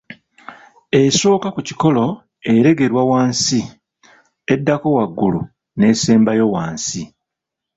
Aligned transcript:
Esooka 1.01 1.47
ku 1.55 1.61
kikolo 1.67 2.05
ereegerwa 2.51 3.01
wansi, 3.11 3.61
eddako 4.53 4.87
waggulu 4.97 5.39
n’esembayo 5.77 6.45
wansi. 6.55 7.01